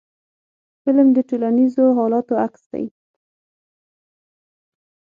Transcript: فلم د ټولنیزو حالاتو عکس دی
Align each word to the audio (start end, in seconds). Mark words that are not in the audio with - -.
فلم 0.83 1.07
د 1.15 1.19
ټولنیزو 1.29 1.85
حالاتو 1.97 2.33
عکس 2.45 2.63
دی 2.71 2.85